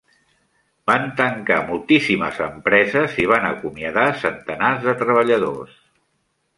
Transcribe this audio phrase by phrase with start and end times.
[0.91, 5.83] Van tancar moltíssimes empreses i van acomiadar centenars de treballadors.